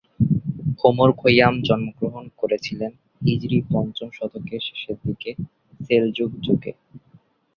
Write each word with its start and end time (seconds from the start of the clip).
Omar 0.83 1.09
Khayyam 1.17 1.55
জন্ম 1.67 1.87
গ্রহণ 1.99 2.25
করেছিলেন 2.39 2.91
হিজরী 3.21 3.59
পঞ্চম 3.71 4.09
শতকের 4.13 4.61
শেষের 4.67 4.97
দিকে 5.05 5.31
সেলজুক 5.79 6.31
যুগে। 6.45 6.71